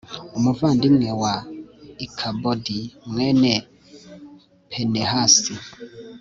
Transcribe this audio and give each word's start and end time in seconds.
umuvandimwe 0.37 1.09
wa 1.21 1.35
ikabodi 2.05 2.79
mwene 3.09 3.51
pinehasi 4.69 5.53